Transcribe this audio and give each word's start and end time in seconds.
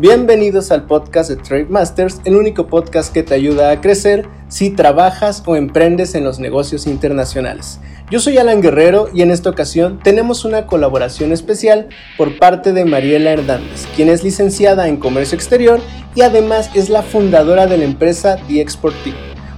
Bienvenidos 0.00 0.70
al 0.70 0.86
podcast 0.86 1.28
de 1.28 1.36
Trade 1.36 1.66
Masters, 1.66 2.22
el 2.24 2.34
único 2.34 2.68
podcast 2.68 3.12
que 3.12 3.22
te 3.22 3.34
ayuda 3.34 3.70
a 3.70 3.82
crecer 3.82 4.26
si 4.48 4.70
trabajas 4.70 5.42
o 5.44 5.56
emprendes 5.56 6.14
en 6.14 6.24
los 6.24 6.38
negocios 6.38 6.86
internacionales. 6.86 7.80
Yo 8.10 8.18
soy 8.18 8.38
Alan 8.38 8.62
Guerrero 8.62 9.10
y 9.12 9.20
en 9.20 9.30
esta 9.30 9.50
ocasión 9.50 10.00
tenemos 10.02 10.46
una 10.46 10.66
colaboración 10.66 11.32
especial 11.32 11.90
por 12.16 12.38
parte 12.38 12.72
de 12.72 12.86
Mariela 12.86 13.32
Hernández, 13.32 13.86
quien 13.94 14.08
es 14.08 14.24
licenciada 14.24 14.88
en 14.88 14.96
Comercio 14.96 15.36
Exterior 15.36 15.80
y 16.14 16.22
además 16.22 16.70
es 16.72 16.88
la 16.88 17.02
fundadora 17.02 17.66
de 17.66 17.76
la 17.76 17.84
empresa 17.84 18.38
The 18.48 18.62
Export 18.62 18.96
Team. 19.04 19.16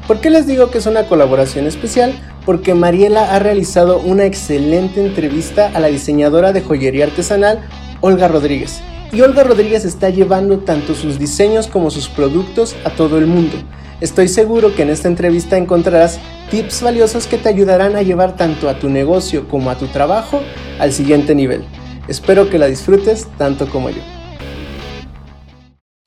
¿Por 0.08 0.20
qué 0.20 0.28
les 0.28 0.48
digo 0.48 0.72
que 0.72 0.78
es 0.78 0.86
una 0.86 1.04
colaboración 1.04 1.68
especial? 1.68 2.14
Porque 2.44 2.74
Mariela 2.74 3.32
ha 3.32 3.38
realizado 3.38 4.00
una 4.00 4.24
excelente 4.24 5.06
entrevista 5.06 5.70
a 5.72 5.78
la 5.78 5.86
diseñadora 5.86 6.52
de 6.52 6.62
joyería 6.62 7.04
artesanal 7.04 7.60
Olga 8.00 8.26
Rodríguez 8.26 8.82
y 9.12 9.20
Olga 9.20 9.44
Rodríguez 9.44 9.84
está 9.84 10.08
llevando 10.08 10.60
tanto 10.60 10.94
sus 10.94 11.18
diseños 11.18 11.66
como 11.66 11.90
sus 11.90 12.08
productos 12.08 12.74
a 12.84 12.90
todo 12.90 13.18
el 13.18 13.26
mundo. 13.26 13.56
Estoy 14.00 14.26
seguro 14.26 14.74
que 14.74 14.82
en 14.82 14.90
esta 14.90 15.06
entrevista 15.06 15.58
encontrarás 15.58 16.18
tips 16.50 16.80
valiosos 16.80 17.26
que 17.26 17.36
te 17.36 17.50
ayudarán 17.50 17.94
a 17.94 18.02
llevar 18.02 18.36
tanto 18.36 18.70
a 18.70 18.78
tu 18.78 18.88
negocio 18.88 19.46
como 19.48 19.70
a 19.70 19.76
tu 19.76 19.86
trabajo 19.88 20.42
al 20.78 20.94
siguiente 20.94 21.34
nivel. 21.34 21.62
Espero 22.08 22.48
que 22.48 22.58
la 22.58 22.66
disfrutes 22.66 23.28
tanto 23.36 23.68
como 23.68 23.90
yo. 23.90 24.00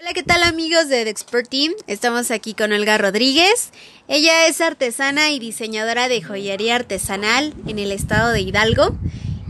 Hola, 0.01 0.13
¿qué 0.15 0.23
tal 0.23 0.41
amigos 0.41 0.89
de 0.89 1.03
The 1.03 1.09
Expert 1.11 1.47
Team? 1.47 1.73
Estamos 1.85 2.31
aquí 2.31 2.55
con 2.55 2.73
Olga 2.73 2.97
Rodríguez. 2.97 3.69
Ella 4.07 4.47
es 4.47 4.61
artesana 4.61 5.29
y 5.29 5.37
diseñadora 5.37 6.07
de 6.07 6.23
joyería 6.23 6.75
artesanal 6.75 7.53
en 7.67 7.77
el 7.77 7.91
estado 7.91 8.31
de 8.31 8.41
Hidalgo. 8.41 8.97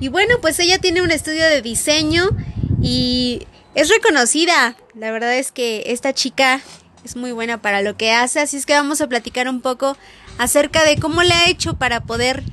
Y 0.02 0.10
bueno, 0.10 0.36
pues 0.42 0.60
ella 0.60 0.78
tiene 0.80 1.02
un 1.02 1.12
estudio 1.12 1.46
de 1.46 1.62
diseño 1.62 2.30
y 2.82 3.48
es 3.74 3.90
reconocida. 3.90 4.76
La 4.94 5.12
verdad 5.12 5.36
es 5.36 5.52
que 5.52 5.84
esta 5.88 6.14
chica 6.14 6.62
es 7.04 7.16
muy 7.16 7.32
buena 7.32 7.62
para 7.62 7.82
lo 7.82 7.98
que 7.98 8.12
hace, 8.12 8.40
así 8.40 8.58
es 8.58 8.66
que 8.66 8.74
vamos 8.74 9.02
a 9.02 9.08
platicar 9.08 9.48
un 9.48 9.62
poco 9.62 9.96
acerca 10.38 10.84
de 10.84 10.98
cómo 10.98 11.24
le 11.24 11.34
ha 11.34 11.50
hecho 11.50 11.76
para 11.76 12.02
poder 12.02 12.44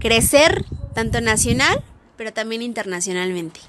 crecer 0.00 0.64
tanto 0.94 1.20
nacional, 1.20 1.82
pero 2.16 2.32
también 2.32 2.62
internacionalmente. 2.62 3.60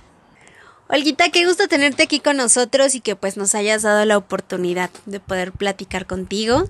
Olguita, 0.88 1.30
qué 1.30 1.46
gusto 1.46 1.68
tenerte 1.68 2.04
aquí 2.04 2.20
con 2.20 2.38
nosotros 2.38 2.96
y 2.96 3.02
que 3.02 3.16
pues 3.16 3.38
nos 3.38 3.54
hayas 3.54 3.84
dado 3.84 4.04
la 4.06 4.18
oportunidad 4.18 4.90
de 5.06 5.20
poder 5.20 5.52
platicar 5.52 6.08
contigo. 6.08 6.68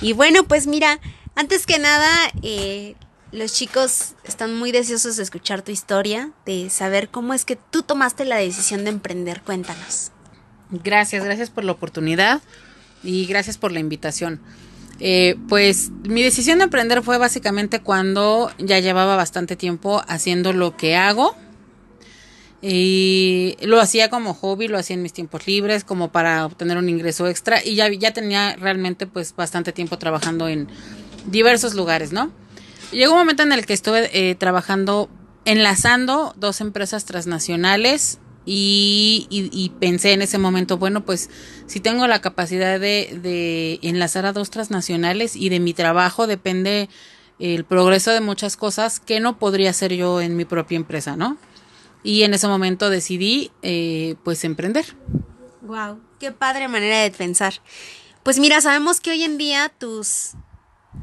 Y 0.00 0.14
bueno, 0.14 0.44
pues 0.44 0.66
mira, 0.66 0.98
antes 1.34 1.66
que 1.66 1.78
nada, 1.78 2.10
eh, 2.42 2.94
los 3.34 3.52
chicos 3.52 4.14
están 4.24 4.54
muy 4.54 4.70
deseosos 4.70 5.16
de 5.16 5.24
escuchar 5.24 5.62
tu 5.62 5.72
historia, 5.72 6.30
de 6.46 6.70
saber 6.70 7.08
cómo 7.08 7.34
es 7.34 7.44
que 7.44 7.56
tú 7.56 7.82
tomaste 7.82 8.24
la 8.24 8.36
decisión 8.36 8.84
de 8.84 8.90
emprender. 8.90 9.42
Cuéntanos. 9.42 10.12
Gracias, 10.70 11.24
gracias 11.24 11.50
por 11.50 11.64
la 11.64 11.72
oportunidad 11.72 12.40
y 13.02 13.26
gracias 13.26 13.58
por 13.58 13.72
la 13.72 13.80
invitación. 13.80 14.40
Eh, 15.00 15.36
pues 15.48 15.90
mi 16.04 16.22
decisión 16.22 16.58
de 16.58 16.64
emprender 16.64 17.02
fue 17.02 17.18
básicamente 17.18 17.80
cuando 17.80 18.52
ya 18.58 18.78
llevaba 18.78 19.16
bastante 19.16 19.56
tiempo 19.56 20.02
haciendo 20.06 20.52
lo 20.52 20.76
que 20.76 20.96
hago. 20.96 21.36
Y 22.62 23.56
lo 23.60 23.78
hacía 23.78 24.08
como 24.08 24.32
hobby, 24.32 24.68
lo 24.68 24.78
hacía 24.78 24.94
en 24.94 25.02
mis 25.02 25.12
tiempos 25.12 25.46
libres, 25.46 25.84
como 25.84 26.12
para 26.12 26.46
obtener 26.46 26.78
un 26.78 26.88
ingreso 26.88 27.26
extra. 27.26 27.62
Y 27.62 27.74
ya, 27.74 27.92
ya 27.92 28.12
tenía 28.12 28.56
realmente 28.56 29.06
pues 29.06 29.34
bastante 29.36 29.72
tiempo 29.72 29.98
trabajando 29.98 30.48
en 30.48 30.68
diversos 31.26 31.74
lugares, 31.74 32.12
¿no? 32.12 32.30
Llegó 32.94 33.14
un 33.14 33.18
momento 33.18 33.42
en 33.42 33.52
el 33.52 33.66
que 33.66 33.72
estuve 33.72 34.08
eh, 34.12 34.36
trabajando, 34.36 35.10
enlazando 35.44 36.32
dos 36.36 36.60
empresas 36.60 37.04
transnacionales 37.04 38.20
y, 38.46 39.72
pensé 39.80 40.12
en 40.12 40.22
ese 40.22 40.38
momento, 40.38 40.78
bueno, 40.78 41.04
pues 41.04 41.28
si 41.66 41.80
tengo 41.80 42.06
la 42.06 42.20
capacidad 42.20 42.78
de, 42.78 43.80
enlazar 43.82 44.26
a 44.26 44.32
dos 44.32 44.50
transnacionales 44.50 45.34
y 45.34 45.48
de 45.48 45.58
mi 45.58 45.74
trabajo 45.74 46.28
depende 46.28 46.88
el 47.40 47.64
progreso 47.64 48.12
de 48.12 48.20
muchas 48.20 48.56
cosas 48.56 49.00
que 49.00 49.18
no 49.18 49.38
podría 49.40 49.70
hacer 49.70 49.92
yo 49.94 50.20
en 50.20 50.36
mi 50.36 50.44
propia 50.44 50.76
empresa, 50.76 51.16
¿no? 51.16 51.36
Y 52.04 52.22
en 52.22 52.32
ese 52.32 52.46
momento 52.46 52.90
decidí, 52.90 53.50
eh, 53.62 54.14
pues, 54.22 54.44
emprender. 54.44 54.84
Wow, 55.62 55.98
qué 56.20 56.30
padre 56.30 56.68
manera 56.68 57.00
de 57.00 57.10
pensar. 57.10 57.54
Pues 58.22 58.38
mira, 58.38 58.60
sabemos 58.60 59.00
que 59.00 59.10
hoy 59.10 59.24
en 59.24 59.36
día 59.36 59.72
tus 59.78 60.36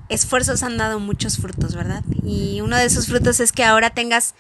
esfuerzos 0.10 0.64
han 0.64 0.78
dado 0.78 1.00
muchos 1.00 1.38
frutos, 1.38 1.76
¿verdad? 1.76 2.04
Y 2.24 2.62
uno 2.62 2.78
de 2.78 2.86
esos 2.86 3.08
frutos 3.08 3.40
es 3.40 3.52
que 3.52 3.64
ahora 3.64 3.92
tengas 3.92 4.36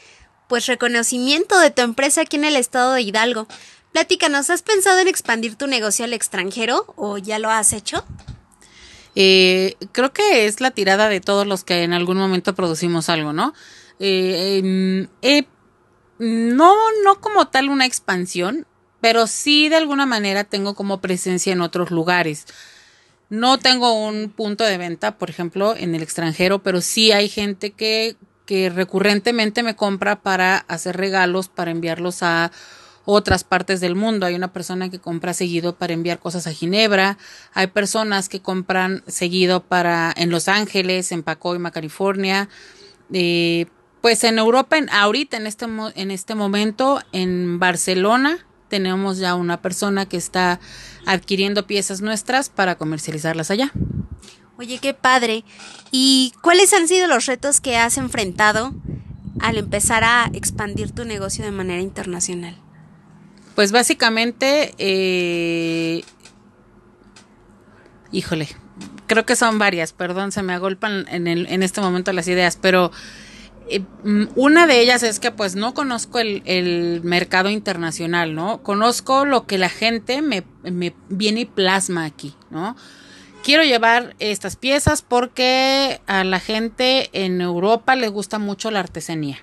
pues 0.47 0.65
reconocimiento 0.67 1.57
de 1.59 1.71
tu 1.71 1.81
empresa 1.81 2.21
aquí 2.21 2.35
en 2.35 2.45
el 2.45 2.55
estado 2.55 2.93
de 2.93 3.01
Hidalgo. 3.01 3.47
Platícanos, 3.93 4.49
¿has 4.49 4.61
pensado 4.61 4.99
en 4.99 5.07
expandir 5.07 5.55
tu 5.55 5.67
negocio 5.67 6.05
al 6.05 6.13
extranjero 6.13 6.93
o 6.97 7.17
ya 7.17 7.39
lo 7.39 7.49
has 7.49 7.73
hecho? 7.73 8.05
Eh, 9.15 9.75
creo 9.91 10.13
que 10.13 10.45
es 10.45 10.61
la 10.61 10.71
tirada 10.71 11.09
de 11.09 11.21
todos 11.21 11.45
los 11.45 11.63
que 11.63 11.83
en 11.83 11.93
algún 11.93 12.17
momento 12.17 12.55
producimos 12.55 13.09
algo, 13.09 13.33
¿no? 13.33 13.53
Eh, 13.99 15.01
no, 16.19 16.75
no 17.03 17.21
como 17.21 17.47
tal 17.47 17.69
una 17.69 17.85
expansión, 17.85 18.67
pero 19.01 19.27
sí 19.27 19.69
de 19.69 19.77
alguna 19.77 20.05
manera 20.05 20.43
tengo 20.43 20.75
como 20.75 21.01
presencia 21.01 21.51
en 21.51 21.61
otros 21.61 21.91
lugares. 21.91 22.45
No 23.31 23.57
tengo 23.59 23.93
un 23.93 24.29
punto 24.29 24.65
de 24.65 24.77
venta, 24.77 25.17
por 25.17 25.29
ejemplo, 25.29 25.73
en 25.77 25.95
el 25.95 26.03
extranjero, 26.03 26.59
pero 26.59 26.81
sí 26.81 27.13
hay 27.13 27.29
gente 27.29 27.71
que, 27.71 28.17
que 28.45 28.69
recurrentemente 28.69 29.63
me 29.63 29.73
compra 29.73 30.21
para 30.21 30.57
hacer 30.57 30.97
regalos, 30.97 31.47
para 31.47 31.71
enviarlos 31.71 32.23
a 32.23 32.51
otras 33.05 33.45
partes 33.45 33.79
del 33.79 33.95
mundo. 33.95 34.25
Hay 34.25 34.35
una 34.35 34.51
persona 34.51 34.89
que 34.89 34.99
compra 34.99 35.33
seguido 35.33 35.77
para 35.77 35.93
enviar 35.93 36.19
cosas 36.19 36.45
a 36.45 36.51
Ginebra. 36.51 37.17
Hay 37.53 37.67
personas 37.67 38.27
que 38.27 38.41
compran 38.41 39.01
seguido 39.07 39.63
para 39.63 40.13
en 40.17 40.29
Los 40.29 40.49
Ángeles, 40.49 41.13
en 41.13 41.23
Pacoima, 41.23 41.71
California. 41.71 42.49
Eh, 43.13 43.67
pues 44.01 44.25
en 44.25 44.39
Europa, 44.39 44.77
en, 44.77 44.89
ahorita 44.89 45.37
en 45.37 45.47
este, 45.47 45.67
en 45.95 46.11
este 46.11 46.35
momento, 46.35 47.01
en 47.13 47.59
Barcelona, 47.59 48.45
tenemos 48.71 49.17
ya 49.17 49.35
una 49.35 49.61
persona 49.61 50.07
que 50.07 50.15
está 50.15 50.61
adquiriendo 51.05 51.67
piezas 51.67 52.01
nuestras 52.01 52.49
para 52.49 52.75
comercializarlas 52.75 53.51
allá. 53.51 53.71
Oye, 54.57 54.79
qué 54.79 54.93
padre. 54.93 55.43
¿Y 55.91 56.31
cuáles 56.41 56.71
han 56.73 56.87
sido 56.87 57.07
los 57.07 57.25
retos 57.25 57.59
que 57.59 57.75
has 57.75 57.97
enfrentado 57.97 58.73
al 59.41 59.57
empezar 59.57 60.05
a 60.05 60.29
expandir 60.33 60.91
tu 60.91 61.03
negocio 61.03 61.43
de 61.43 61.51
manera 61.51 61.81
internacional? 61.81 62.55
Pues 63.55 63.73
básicamente, 63.73 64.73
eh, 64.77 66.05
híjole, 68.13 68.47
creo 69.07 69.25
que 69.25 69.35
son 69.35 69.59
varias, 69.59 69.91
perdón, 69.91 70.31
se 70.31 70.43
me 70.43 70.53
agolpan 70.53 71.05
en, 71.09 71.27
el, 71.27 71.45
en 71.47 71.61
este 71.61 71.81
momento 71.81 72.13
las 72.13 72.29
ideas, 72.29 72.57
pero 72.61 72.91
una 74.35 74.67
de 74.67 74.81
ellas 74.81 75.03
es 75.03 75.19
que 75.19 75.31
pues 75.31 75.55
no 75.55 75.73
conozco 75.73 76.19
el, 76.19 77.01
mercado 77.03 77.49
internacional, 77.49 78.35
¿no? 78.35 78.61
Conozco 78.63 79.25
lo 79.25 79.45
que 79.45 79.57
la 79.57 79.69
gente 79.69 80.21
me, 80.21 80.43
me, 80.63 80.95
viene 81.09 81.41
y 81.41 81.45
plasma 81.45 82.05
aquí, 82.05 82.35
¿no? 82.49 82.75
Quiero 83.43 83.63
llevar 83.63 84.15
estas 84.19 84.55
piezas 84.55 85.01
porque 85.01 86.01
a 86.05 86.23
la 86.23 86.39
gente 86.39 87.09
en 87.13 87.41
Europa 87.41 87.95
le 87.95 88.07
gusta 88.07 88.37
mucho 88.37 88.69
la 88.69 88.81
artesanía. 88.81 89.39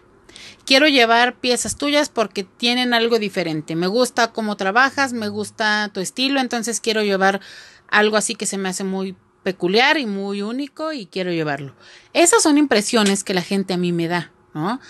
Quiero 0.65 0.87
llevar 0.87 1.41
piezas 1.41 1.77
tuyas 1.77 2.09
porque 2.09 2.45
tienen 2.45 2.95
algo 2.95 3.19
diferente. 3.19 3.75
Me 3.75 3.87
gusta 3.87 4.33
cómo 4.33 4.57
trabajas, 4.57 5.13
me 5.13 5.29
gusta 5.29 5.91
tu 5.93 6.01
estilo, 6.01 6.41
entonces 6.41 6.81
quiero 6.81 7.03
llevar 7.03 7.41
algo 7.89 8.17
así 8.17 8.35
que 8.35 8.47
se 8.47 8.59
me 8.59 8.69
hace 8.69 8.85
muy 8.85 9.17
peculiar 9.43 9.99
y 9.99 10.07
muy 10.07 10.43
único 10.43 10.93
y 10.93 11.07
quiero 11.07 11.33
llevarlo. 11.33 11.75
Esas 12.13 12.43
son 12.43 12.59
impresiones 12.59 13.25
que 13.25 13.35
la 13.35 13.43
gente 13.43 13.75
a 13.75 13.79
mí 13.79 13.93
me 13.93 14.09
da, 14.09 14.33
¿no? 14.55 14.81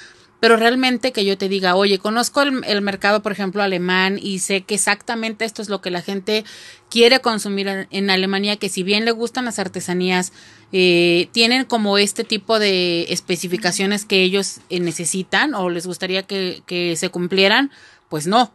Pero 0.40 0.56
realmente 0.56 1.12
que 1.12 1.24
yo 1.24 1.36
te 1.36 1.48
diga, 1.48 1.74
oye, 1.74 1.98
conozco 1.98 2.42
el, 2.42 2.82
mercado, 2.82 3.22
por 3.22 3.32
ejemplo, 3.32 3.60
alemán 3.60 4.20
y 4.22 4.38
sé 4.38 4.60
que 4.60 4.76
exactamente 4.76 5.44
esto 5.44 5.62
es 5.62 5.68
lo 5.68 5.80
que 5.80 5.90
la 5.90 6.00
gente 6.00 6.44
quiere 6.88 7.20
consumir 7.20 7.88
en, 7.90 8.10
Alemania, 8.10 8.56
que 8.56 8.68
si 8.68 8.84
bien 8.84 9.04
le 9.04 9.10
gustan 9.10 9.46
las 9.46 9.58
artesanías, 9.58 10.32
eh, 10.70 11.28
tienen 11.32 11.64
como 11.64 11.98
este 11.98 12.22
tipo 12.22 12.60
de 12.60 13.06
especificaciones 13.12 14.04
que 14.04 14.22
ellos 14.22 14.60
eh, 14.70 14.78
necesitan 14.78 15.54
o 15.54 15.70
les 15.70 15.88
gustaría 15.88 16.22
que, 16.22 16.62
que 16.66 16.94
se 16.94 17.08
cumplieran, 17.08 17.72
pues 18.08 18.28
no, 18.28 18.52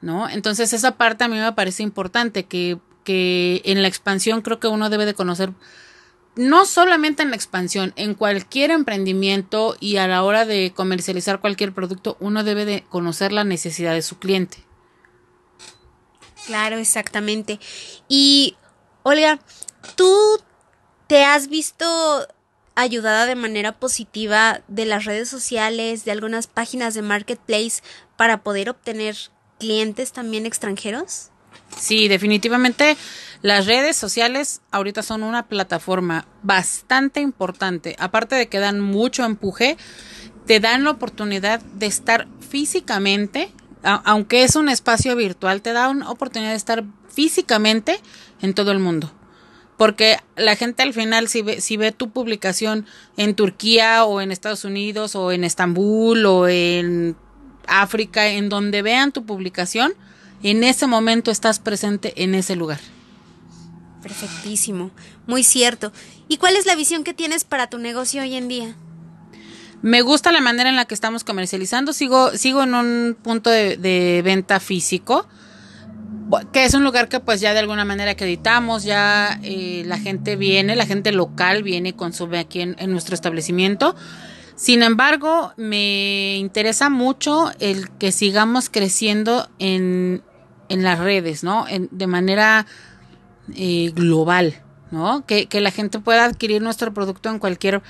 ¿no? 0.00 0.28
Entonces 0.28 0.72
esa 0.72 0.96
parte 0.96 1.22
a 1.22 1.28
mí 1.28 1.36
me 1.36 1.52
parece 1.52 1.84
importante, 1.84 2.46
que 2.46 2.78
que 3.04 3.62
en 3.64 3.82
la 3.82 3.88
expansión 3.88 4.42
creo 4.42 4.60
que 4.60 4.68
uno 4.68 4.90
debe 4.90 5.06
de 5.06 5.14
conocer, 5.14 5.52
no 6.34 6.64
solamente 6.64 7.22
en 7.22 7.30
la 7.30 7.36
expansión, 7.36 7.92
en 7.96 8.14
cualquier 8.14 8.70
emprendimiento 8.70 9.76
y 9.80 9.96
a 9.98 10.08
la 10.08 10.22
hora 10.22 10.44
de 10.44 10.72
comercializar 10.74 11.40
cualquier 11.40 11.72
producto, 11.72 12.16
uno 12.20 12.44
debe 12.44 12.64
de 12.64 12.84
conocer 12.88 13.32
la 13.32 13.44
necesidad 13.44 13.92
de 13.92 14.02
su 14.02 14.18
cliente. 14.18 14.58
Claro, 16.46 16.78
exactamente. 16.78 17.60
Y, 18.08 18.56
Olga, 19.02 19.40
¿tú 19.96 20.40
te 21.06 21.24
has 21.24 21.48
visto 21.48 22.26
ayudada 22.74 23.26
de 23.26 23.34
manera 23.34 23.78
positiva 23.78 24.62
de 24.68 24.86
las 24.86 25.04
redes 25.04 25.28
sociales, 25.28 26.04
de 26.04 26.12
algunas 26.12 26.46
páginas 26.46 26.94
de 26.94 27.02
marketplace 27.02 27.82
para 28.16 28.42
poder 28.42 28.70
obtener 28.70 29.16
clientes 29.58 30.12
también 30.12 30.46
extranjeros? 30.46 31.31
Sí, 31.78 32.08
definitivamente 32.08 32.96
las 33.42 33.66
redes 33.66 33.96
sociales 33.96 34.60
ahorita 34.70 35.02
son 35.02 35.24
una 35.24 35.48
plataforma 35.48 36.26
bastante 36.44 37.20
importante. 37.20 37.96
Aparte 37.98 38.36
de 38.36 38.46
que 38.46 38.60
dan 38.60 38.80
mucho 38.80 39.24
empuje, 39.24 39.76
te 40.46 40.60
dan 40.60 40.84
la 40.84 40.90
oportunidad 40.90 41.60
de 41.60 41.86
estar 41.86 42.28
físicamente, 42.40 43.50
aunque 43.82 44.44
es 44.44 44.54
un 44.54 44.68
espacio 44.68 45.16
virtual, 45.16 45.60
te 45.60 45.72
da 45.72 45.88
una 45.88 46.08
oportunidad 46.08 46.50
de 46.50 46.56
estar 46.56 46.84
físicamente 47.08 47.98
en 48.42 48.54
todo 48.54 48.70
el 48.70 48.78
mundo. 48.78 49.12
Porque 49.76 50.18
la 50.36 50.54
gente 50.54 50.84
al 50.84 50.92
final, 50.92 51.26
si 51.26 51.42
ve, 51.42 51.60
si 51.60 51.76
ve 51.76 51.90
tu 51.90 52.10
publicación 52.10 52.86
en 53.16 53.34
Turquía 53.34 54.04
o 54.04 54.20
en 54.20 54.30
Estados 54.30 54.64
Unidos 54.64 55.16
o 55.16 55.32
en 55.32 55.42
Estambul 55.42 56.24
o 56.26 56.46
en 56.46 57.16
África, 57.66 58.28
en 58.28 58.48
donde 58.48 58.82
vean 58.82 59.10
tu 59.10 59.26
publicación, 59.26 59.94
en 60.42 60.64
ese 60.64 60.86
momento 60.86 61.30
estás 61.30 61.58
presente 61.58 62.12
en 62.22 62.34
ese 62.34 62.56
lugar. 62.56 62.80
Perfectísimo, 64.02 64.90
muy 65.26 65.44
cierto. 65.44 65.92
¿Y 66.28 66.36
cuál 66.38 66.56
es 66.56 66.66
la 66.66 66.74
visión 66.74 67.04
que 67.04 67.14
tienes 67.14 67.44
para 67.44 67.68
tu 67.68 67.78
negocio 67.78 68.22
hoy 68.22 68.34
en 68.34 68.48
día? 68.48 68.74
Me 69.82 70.02
gusta 70.02 70.30
la 70.30 70.40
manera 70.40 70.70
en 70.70 70.76
la 70.76 70.84
que 70.84 70.94
estamos 70.94 71.24
comercializando. 71.24 71.92
Sigo, 71.92 72.30
sigo 72.36 72.62
en 72.62 72.74
un 72.74 73.16
punto 73.20 73.50
de, 73.50 74.22
venta 74.24 74.60
físico, 74.60 75.26
que 76.52 76.64
es 76.64 76.74
un 76.74 76.84
lugar 76.84 77.08
que 77.08 77.18
pues 77.18 77.40
ya 77.40 77.52
de 77.52 77.58
alguna 77.58 77.84
manera 77.84 78.12
acreditamos, 78.12 78.84
ya 78.84 79.40
eh, 79.42 79.82
la 79.86 79.98
gente 79.98 80.36
viene, 80.36 80.76
la 80.76 80.86
gente 80.86 81.10
local 81.10 81.64
viene 81.64 81.90
y 81.90 81.92
consume 81.92 82.38
aquí 82.38 82.60
en, 82.60 82.76
nuestro 82.92 83.14
establecimiento. 83.14 83.96
Sin 84.54 84.84
embargo, 84.84 85.52
me 85.56 86.36
interesa 86.36 86.88
mucho 86.88 87.50
el 87.58 87.90
que 87.90 88.12
sigamos 88.12 88.70
creciendo 88.70 89.48
en, 89.58 90.22
en 90.72 90.82
las 90.82 90.98
redes, 90.98 91.44
¿no? 91.44 91.66
de 91.68 92.06
manera 92.06 92.66
eh, 93.54 93.92
global, 93.94 94.62
¿no? 94.90 95.26
Que, 95.26 95.46
que 95.46 95.60
la 95.60 95.70
gente 95.70 95.98
pueda 95.98 96.24
adquirir 96.24 96.62
nuestro 96.62 96.94
producto 96.94 97.28
en 97.28 97.38
cualquier 97.38 97.82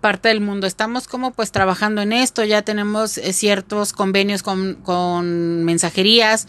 parte 0.00 0.28
del 0.28 0.40
mundo. 0.40 0.66
Estamos 0.66 1.06
como 1.06 1.32
pues 1.32 1.52
trabajando 1.52 2.02
en 2.02 2.12
esto, 2.12 2.44
ya 2.44 2.62
tenemos 2.62 3.18
eh, 3.18 3.32
ciertos 3.32 3.92
convenios 3.92 4.42
con, 4.42 4.74
con 4.76 5.64
mensajerías 5.64 6.46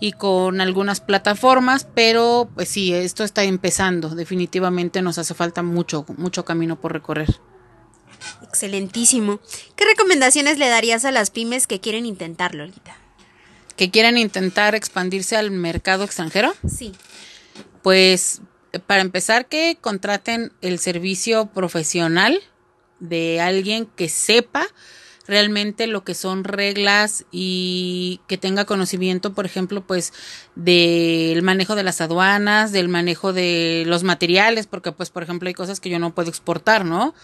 y 0.00 0.12
con 0.12 0.60
algunas 0.60 1.00
plataformas, 1.00 1.86
pero 1.94 2.48
pues 2.54 2.68
sí, 2.68 2.94
esto 2.94 3.24
está 3.24 3.44
empezando. 3.44 4.10
Definitivamente 4.10 5.02
nos 5.02 5.18
hace 5.18 5.34
falta 5.34 5.62
mucho, 5.62 6.06
mucho 6.16 6.44
camino 6.44 6.80
por 6.80 6.92
recorrer. 6.92 7.28
Excelentísimo. 8.42 9.40
¿Qué 9.76 9.84
recomendaciones 9.84 10.58
le 10.58 10.68
darías 10.68 11.04
a 11.04 11.10
las 11.10 11.30
pymes 11.30 11.66
que 11.66 11.80
quieren 11.80 12.06
intentarlo, 12.06 12.64
Lolita? 12.64 12.96
Que 13.78 13.90
quieren 13.90 14.18
intentar 14.18 14.74
expandirse 14.74 15.36
al 15.36 15.50
mercado 15.52 16.04
extranjero? 16.04 16.52
Sí. 16.68 16.92
Pues 17.82 18.42
para 18.86 19.00
empezar 19.00 19.46
que 19.46 19.78
contraten 19.80 20.52
el 20.60 20.78
servicio 20.78 21.46
profesional 21.46 22.38
de 22.98 23.40
alguien 23.40 23.86
que 23.86 24.08
sepa 24.08 24.66
realmente 25.28 25.86
lo 25.86 26.02
que 26.02 26.14
son 26.14 26.42
reglas 26.42 27.24
y 27.30 28.20
que 28.26 28.36
tenga 28.36 28.64
conocimiento, 28.64 29.32
por 29.32 29.46
ejemplo, 29.46 29.86
pues 29.86 30.12
del 30.56 31.42
manejo 31.42 31.76
de 31.76 31.84
las 31.84 32.00
aduanas, 32.00 32.72
del 32.72 32.88
manejo 32.88 33.32
de 33.32 33.84
los 33.86 34.02
materiales, 34.02 34.66
porque 34.66 34.90
pues 34.90 35.10
por 35.10 35.22
ejemplo 35.22 35.46
hay 35.46 35.54
cosas 35.54 35.80
que 35.80 35.90
yo 35.90 35.98
no 35.98 36.14
puedo 36.14 36.30
exportar, 36.30 36.84
¿no? 36.84 37.14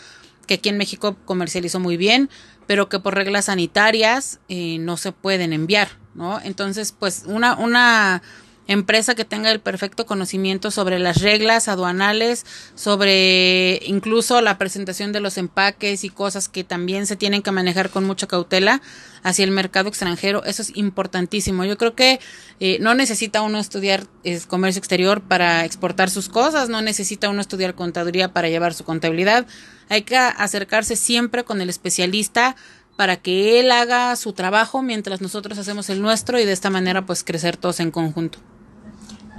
Que 0.44 0.55
aquí 0.55 0.69
en 0.69 0.79
México 0.79 1.17
comercializo 1.25 1.81
muy 1.81 1.96
bien, 1.96 2.31
pero 2.67 2.88
que 2.88 2.99
por 2.99 3.14
reglas 3.14 3.46
sanitarias 3.46 4.41
eh, 4.49 4.79
no 4.79 4.96
se 4.96 5.12
pueden 5.12 5.52
enviar. 5.52 5.88
¿no? 6.14 6.41
Entonces, 6.43 6.93
pues 6.93 7.25
una, 7.26 7.56
una 7.56 8.23
empresa 8.66 9.14
que 9.14 9.25
tenga 9.25 9.50
el 9.50 9.61
perfecto 9.61 10.06
conocimiento 10.06 10.70
sobre 10.70 10.99
las 10.99 11.20
reglas 11.20 11.69
aduanales, 11.69 12.46
sobre 12.75 13.81
incluso 13.84 14.40
la 14.40 14.58
presentación 14.58 15.12
de 15.12 15.20
los 15.20 15.37
empaques 15.37 16.05
y 16.05 16.08
cosas 16.08 16.49
que 16.49 16.64
también 16.64 17.06
se 17.06 17.16
tienen 17.16 17.43
que 17.43 17.50
manejar 17.50 17.90
con 17.90 18.05
mucha 18.05 18.26
cautela 18.26 18.81
hacia 19.22 19.44
el 19.44 19.50
mercado 19.50 19.88
extranjero, 19.88 20.44
eso 20.44 20.62
es 20.62 20.76
importantísimo. 20.76 21.64
Yo 21.64 21.78
creo 21.78 21.94
que 21.94 22.20
eh, 22.61 22.78
no 22.81 22.94
necesita 22.94 23.43
uno 23.43 23.58
estudiar 23.58 24.06
comercio 24.49 24.78
exterior 24.78 25.22
para 25.22 25.64
exportar 25.64 26.10
sus 26.10 26.28
cosas, 26.28 26.69
no 26.69 26.82
necesita 26.82 27.31
uno 27.31 27.40
estudiar 27.40 27.75
contaduría 27.75 28.32
para 28.32 28.49
llevar 28.49 28.75
su 28.75 28.84
contabilidad. 28.84 29.46
Hay 29.88 30.02
que 30.02 30.17
acercarse 30.17 30.96
siempre 30.96 31.44
con 31.44 31.60
el 31.60 31.69
especialista 31.69 32.56
para 32.96 33.17
que 33.17 33.60
él 33.60 33.70
haga 33.72 34.14
su 34.17 34.32
trabajo 34.32 34.82
mientras 34.82 35.20
nosotros 35.20 35.58
hacemos 35.58 35.90
el 35.90 36.00
nuestro 36.00 36.38
y 36.38 36.44
de 36.44 36.52
esta 36.52 36.70
manera 36.70 37.06
pues 37.06 37.25
crecer 37.25 37.56
todos 37.56 37.81
en 37.81 37.90
conjunto. 37.90 38.38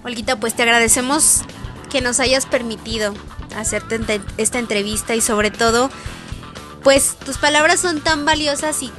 Olguita, 0.05 0.39
pues 0.39 0.55
te 0.55 0.61
agradecemos 0.61 1.41
que 1.89 1.99
nos 1.99 2.19
hayas 2.19 2.45
permitido 2.45 3.15
hacerte 3.57 4.21
esta 4.37 4.59
entrevista 4.59 5.15
y 5.15 5.21
sobre 5.21 5.49
todo 5.49 5.89
pues 6.83 7.15
tus 7.25 7.39
palabras 7.39 7.79
son 7.79 8.01
tan 8.01 8.23
valiosas 8.23 8.83
y 8.83 8.91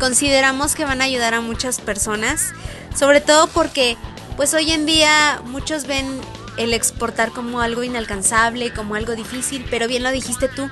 consideramos 0.00 0.74
que 0.74 0.84
van 0.84 1.00
a 1.00 1.04
ayudar 1.04 1.34
a 1.34 1.40
muchas 1.40 1.80
personas, 1.80 2.52
sobre 2.98 3.20
todo 3.20 3.46
porque 3.46 3.96
pues 4.36 4.52
hoy 4.52 4.72
en 4.72 4.84
día 4.84 5.40
muchos 5.44 5.86
ven 5.86 6.20
el 6.56 6.74
exportar 6.74 7.30
como 7.30 7.60
algo 7.60 7.84
inalcanzable, 7.84 8.72
como 8.74 8.96
algo 8.96 9.14
difícil, 9.14 9.64
pero 9.70 9.86
bien 9.86 10.02
lo 10.02 10.10
dijiste 10.10 10.48
tú, 10.48 10.68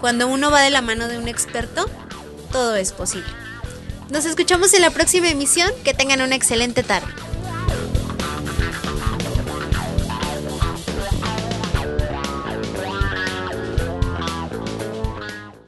cuando 0.00 0.28
uno 0.28 0.50
va 0.50 0.60
de 0.60 0.70
la 0.70 0.82
mano 0.82 1.08
de 1.08 1.16
un 1.16 1.28
experto, 1.28 1.88
todo 2.52 2.76
es 2.76 2.92
posible. 2.92 3.30
Nos 4.10 4.24
escuchamos 4.24 4.74
en 4.74 4.82
la 4.82 4.90
próxima 4.90 5.28
emisión. 5.28 5.70
Que 5.84 5.94
tengan 5.94 6.20
una 6.20 6.34
excelente 6.34 6.82
tarde. 6.82 7.12